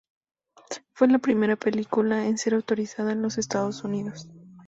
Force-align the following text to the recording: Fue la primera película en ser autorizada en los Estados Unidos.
Fue 0.93 1.07
la 1.09 1.19
primera 1.19 1.55
película 1.55 2.25
en 2.25 2.39
ser 2.39 2.55
autorizada 2.55 3.11
en 3.11 3.21
los 3.21 3.37
Estados 3.37 3.83
Unidos. 3.83 4.27